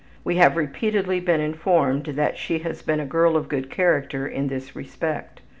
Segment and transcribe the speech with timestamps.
[0.23, 4.47] We have repeatedly been informed that she has been a girl of good character in
[4.47, 5.41] this respect.